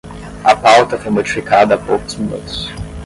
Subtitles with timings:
[0.45, 2.69] A pauta foi modificada há poucos minutos